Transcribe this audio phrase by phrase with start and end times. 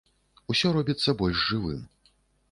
[0.53, 1.83] Усё робіцца больш жывым.